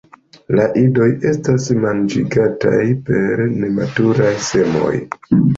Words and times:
La 0.59 0.63
idoj 0.83 1.09
estas 1.31 1.67
manĝigataj 1.83 2.81
per 3.11 3.47
nematuraj 3.61 4.33
semoj. 4.51 4.93